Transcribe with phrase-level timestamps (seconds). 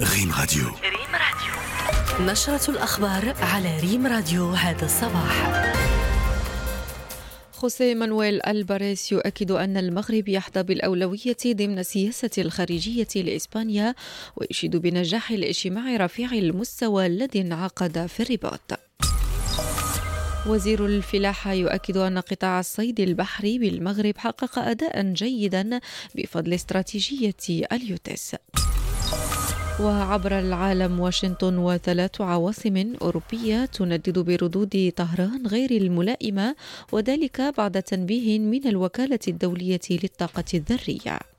[0.00, 0.64] ريم راديو.
[0.64, 2.32] ريم راديو.
[2.32, 5.62] نشرة الأخبار على ريم راديو هذا الصباح.
[7.52, 13.94] خوسيه مانويل ألباريس يؤكد أن المغرب يحظى بالأولوية ضمن سياسة الخارجية لإسبانيا
[14.36, 18.80] ويشيد بنجاح الاجتماع رفيع المستوى الذي انعقد في الرباط.
[20.46, 25.80] وزير الفلاحة يؤكد أن قطاع الصيد البحري بالمغرب حقق أداء جيدا
[26.14, 28.34] بفضل استراتيجية اليوتيس.
[29.82, 36.56] وعبر العالم واشنطن وثلاث عواصم أوروبية تندد بردود طهران غير الملائمة
[36.92, 41.31] وذلك بعد تنبيه من الوكالة الدولية للطاقة الذرية.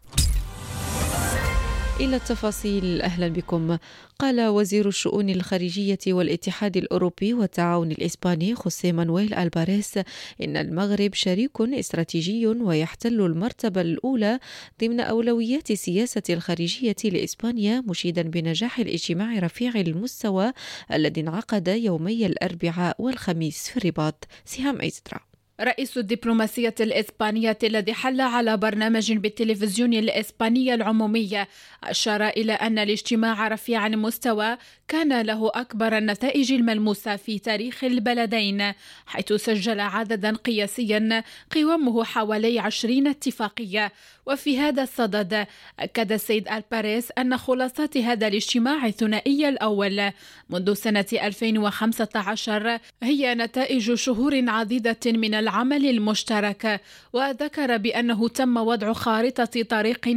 [1.99, 3.01] إلى التفاصيل.
[3.01, 3.77] أهلا بكم.
[4.19, 9.97] قال وزير الشؤون الخارجية والاتحاد الأوروبي والتعاون الإسباني خوسيه مانويل ألباريس
[10.43, 14.39] إن المغرب شريك استراتيجي ويحتل المرتبة الأولى
[14.81, 20.53] ضمن أولويات سياسة الخارجية لإسبانيا مشيدا بنجاح الاجتماع رفيع المستوى
[20.93, 24.27] الذي انعقد يومي الأربعاء والخميس في الرباط.
[24.45, 31.47] سهام أيزدرا رئيس الدبلوماسية الإسبانية الذي حل على برنامج بالتلفزيون الإسبانية العمومية
[31.83, 38.73] أشار إلى أن الاجتماع رفيع المستوى كان له أكبر النتائج الملموسة في تاريخ البلدين
[39.05, 41.23] حيث سجل عددا قياسيا
[41.55, 43.91] قوامه حوالي عشرين اتفاقية.
[44.25, 45.47] وفي هذا الصدد
[45.79, 50.11] أكد السيد ألباريس أن خلاصات هذا الاجتماع الثنائي الأول
[50.49, 56.81] منذ سنة 2015 هي نتائج شهور عديدة من العمل المشترك
[57.13, 60.07] وذكر بأنه تم وضع خارطة طريق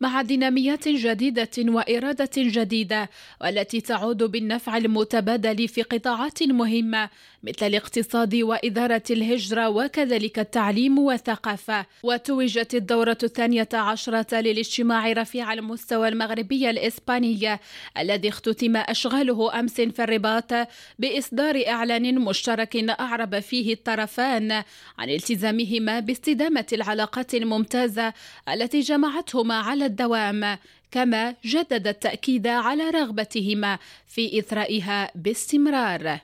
[0.00, 3.10] مع ديناميات جديدة وإرادة جديدة
[3.40, 7.10] والتي تعود بالنفع المتبادل في قطاعات مهمة
[7.46, 11.86] مثل الاقتصاد وإدارة الهجرة وكذلك التعليم والثقافة.
[12.02, 17.58] وتوجت الدورة الثانية عشرة للاجتماع رفيع المستوى المغربي الإسباني
[17.98, 20.52] الذي اختتم أشغاله أمس في الرباط
[20.98, 24.52] بإصدار إعلان مشترك أعرب فيه الطرفان
[24.98, 28.12] عن التزامهما باستدامة العلاقات الممتازة
[28.48, 30.58] التي جمعتهما على الدوام
[30.90, 36.20] كما جدد التأكيد على رغبتهما في إثرائها باستمرار.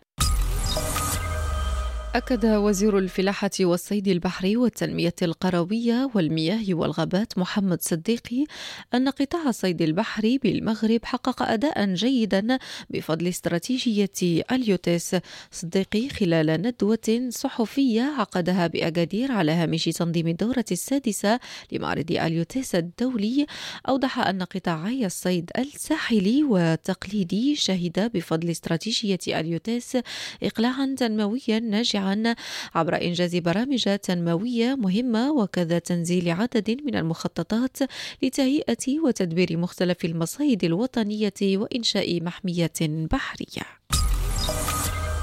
[2.14, 8.44] أكد وزير الفلاحة والصيد البحري والتنمية القروية والمياه والغابات محمد صديقي
[8.94, 12.58] أن قطاع الصيد البحري بالمغرب حقق أداء جيدا
[12.90, 15.16] بفضل استراتيجية اليوتيس
[15.50, 21.40] صديقي خلال ندوة صحفية عقدها بأكادير على هامش تنظيم الدورة السادسة
[21.72, 23.46] لمعرض اليوتيس الدولي
[23.88, 29.96] أوضح أن قطاعي الصيد الساحلي والتقليدي شهد بفضل استراتيجية اليوتيس
[30.42, 32.01] إقلاعا تنمويا ناجعا
[32.74, 37.76] عبر إنجاز برامج تنموية مهمة وكذا تنزيل عدد من المخططات
[38.22, 43.62] لتهيئة وتدبير مختلف المصايد الوطنية وإنشاء محمية بحرية.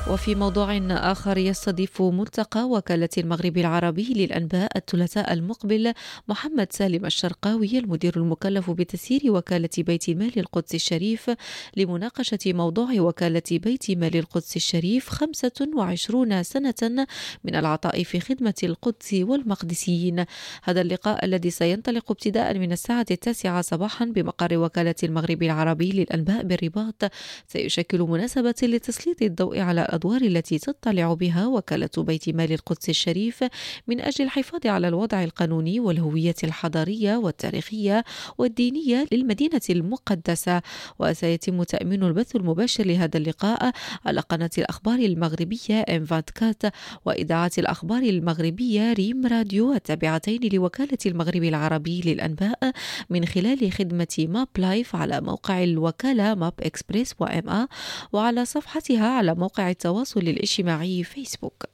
[0.10, 5.94] وفي موضوع آخر يستضيف ملتقى وكالة المغرب العربي للأنباء الثلاثاء المقبل
[6.28, 11.32] محمد سالم الشرقاوي المدير المكلف بتسيير وكالة بيت المال القدس الشريف.
[11.78, 17.08] لمناقشة موضوع وكالة بيت مال القدس الشريف 25 سنة
[17.44, 20.26] من العطاء في خدمة القدس والمقدسيين.
[20.64, 27.12] هذا اللقاء الذي سينطلق ابتداء من الساعة التاسعة صباحا بمقر وكالة المغرب العربي للأنباء بالرباط.
[27.48, 33.44] سيشكل مناسبة لتسليط الضوء على الأدوار التي تطلع بها وكالة بيت مال القدس الشريف
[33.88, 38.04] من أجل الحفاظ على الوضع القانوني والهوية الحضارية والتاريخية
[38.38, 40.62] والدينية للمدينة المقدسة.
[41.00, 43.72] وسيتم تأمين البث المباشر لهذا اللقاء
[44.06, 46.64] على قناة الأخبار المغربية M24
[47.06, 52.72] وإذاعة الأخبار المغربية RIM Radio التابعتين لوكالة المغرب العربي للأنباء
[53.10, 57.68] من خلال خدمة MAP Live على موقع الوكالة MAP Express وإم
[58.14, 61.66] وعلى صفحتها على موقع التواصل التواصل الاجتماعي فيسبوك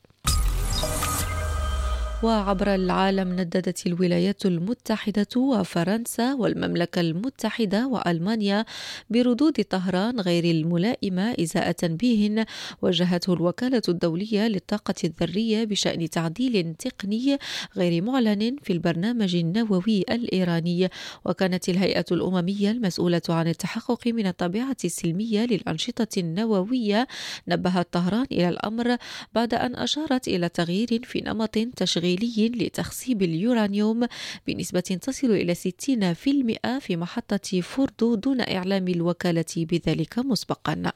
[2.25, 8.65] وعبر العالم نددت الولايات المتحدة وفرنسا والمملكة المتحدة وألمانيا
[9.09, 12.45] بردود طهران غير الملائمة إزاء تنبيه
[12.81, 17.37] وجهته الوكالة الدولية للطاقة الذرية بشأن تعديل تقني
[17.77, 20.89] غير معلن في البرنامج النووي الإيراني.
[21.25, 27.07] وكانت الهيئة الأممية المسؤولة عن التحقق من الطبيعة السلمية للأنشطة النووية
[27.47, 28.97] نبهت طهران إلى الأمر
[29.33, 34.07] بعد أن أشارت إلى تغيير في نمط تشغيل إسرائيلي لتخصيب اليورانيوم
[34.47, 40.91] بنسبة تصل إلى 60% في محطة فوردو دون إعلام الوكالة بذلك مسبقا.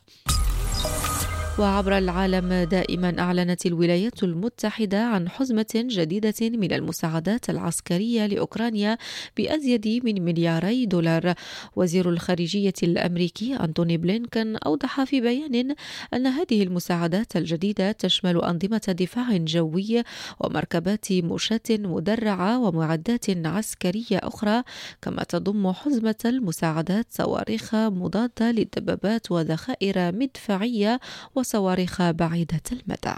[1.59, 8.97] وعبر العالم دائما أعلنت الولايات المتحدة عن حزمة جديدة من المساعدات العسكرية لأوكرانيا
[9.37, 11.33] بأزيد من ملياري دولار.
[11.75, 15.75] وزير الخارجية الأمريكي أنتوني بلينكن أوضح في بيان
[16.13, 20.03] أن هذه المساعدات الجديدة تشمل أنظمة دفاع جوي
[20.39, 24.63] ومركبات مشاة مدرعة ومعدات عسكرية أخرى
[25.01, 30.99] كما تضم حزمة المساعدات صواريخ مضادة للدبابات وذخائر مدفعية
[31.49, 33.15] وصواريخ بعيدة المدى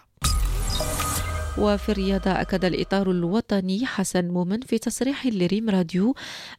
[1.57, 6.15] وفي الرياضة أكد الإطار الوطني حسن مومن في تصريح لريم راديو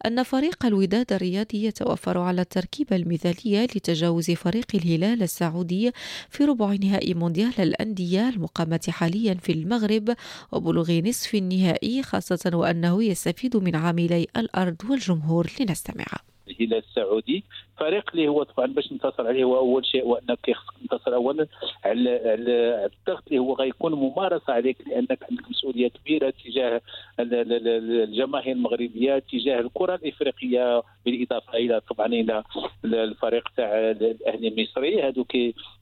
[0.06, 5.92] أن فريق الوداد الرياضي يتوفر على التركيبة المثالية لتجاوز فريق الهلال السعودي
[6.30, 10.14] في ربع نهائي مونديال الأندية المقامة حاليا في المغرب
[10.52, 16.31] وبلوغ نصف النهائي خاصة وأنه يستفيد من عاملي الأرض والجمهور لنستمع.
[16.64, 17.44] الهلال السعودي.
[17.76, 21.47] فريق اللي هو طبعا باش تنتصر عليه هو أول شيء وانك خصك تنتصر اولا
[21.85, 26.81] على على الضغط اللي هو غيكون ممارسة عليك لأنك عندك مسؤولية كبيرة تجاه
[27.20, 32.43] الجماهير المغربية تجاه الكرة الإفريقية بالإضافة إلى طبعا إلى
[32.85, 35.03] الفريق تاع الأهلي المصري.
[35.03, 35.25] هذو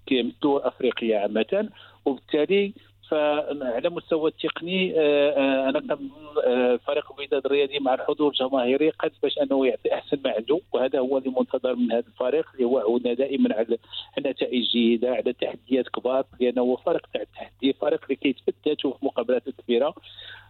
[0.07, 1.69] كيمثلوا أفريقيا عامة.
[2.05, 2.73] وبالتالي
[3.11, 6.11] فعلى مستوى التقني آه، آه، أنا كنظن
[6.47, 10.99] آه، فريق الوداد الرياضي مع الحضور الجماهيري قد باش أنه يعطي أحسن ما عنده وهذا
[10.99, 13.79] هو اللي منتظر من هذا الفريق اللي هو عودنا دائما على
[14.19, 18.35] نتائج جيدة على تحديات كبار لأنه هو فريق تاع التحدي فريق اللي
[18.67, 19.95] ذاته في مقابلات كبيرة.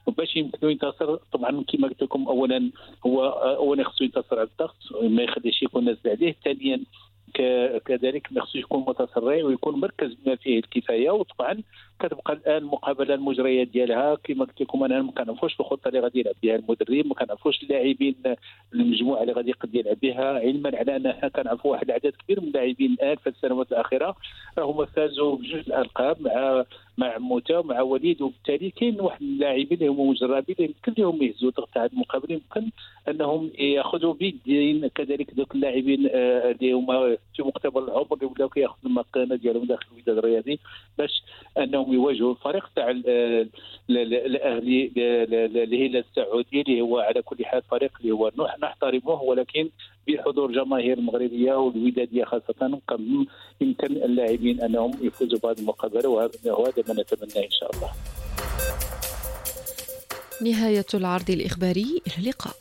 [0.06, 2.70] وباش يمكنوا ينتصر طبعا كما قلت لكم اولا
[3.06, 6.80] هو اولا خصو ينتصر على الضغط ما يخليش يكون نازل عليه ثانيا
[7.84, 11.62] كذلك ما خصوش يكون متسرع ويكون مركز بما فيه الكفاية وطبعا
[12.00, 16.34] كتبقى الآن المقابله المجريات ديالها كما قلت لكم أنا ما كنعرفوش الخطة اللي غادي يلعب
[16.42, 18.14] بها المدرب ما كنعرفوش اللاعبين
[18.74, 22.46] المجموعة اللي غادي يقدر يلعب بها علما على أن حنا كنعرفوا واحد العدد كبير من
[22.48, 24.16] اللاعبين الآن في السنوات الأخيرة
[24.58, 26.64] هما فازوا بجوج الألقاب مع
[26.98, 31.90] مع موتا ومع وليد وبالتالي كاين واحد اللاعبين هما مجربين يمكن لهم يهزوا ضغط هذه
[31.92, 32.70] المقابله يمكن
[33.08, 38.90] أنهم يأخذوا بيدين كذلك ذوك اللاعبين آه، اللي هما في مقتبل العمر اللي ولاو كيأخذوا
[38.90, 40.58] المكانه ديالهم داخل الوداد الرياضي
[40.98, 41.22] باش
[41.58, 42.90] أنهم يواجهوا الفريق تاع
[43.90, 48.32] الأهلي الهلال السعودي اللي هو على كل حال فريق اللي هو
[48.62, 49.70] نحترمه ولكن
[50.08, 52.80] بحضور جماهير المغربية والودادية خاصة
[53.60, 58.19] يمكن اللاعبين أنهم يفوزوا بهذه المقابلة وهذا ما نتمناه إن شاء الله.
[60.42, 62.56] نهاية العرض الإخباري إلى اللقاء.